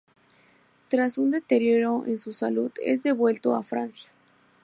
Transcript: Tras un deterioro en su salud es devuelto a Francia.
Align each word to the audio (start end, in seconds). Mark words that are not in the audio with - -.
Tras 0.89 1.19
un 1.19 1.29
deterioro 1.29 2.05
en 2.07 2.17
su 2.17 2.33
salud 2.33 2.71
es 2.83 3.03
devuelto 3.03 3.53
a 3.55 3.61
Francia. 3.61 4.09